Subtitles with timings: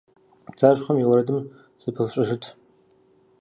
[0.51, 1.39] ПцӀащхъуэм и уэрэдым
[1.81, 2.43] зыпыфщӀыжыт.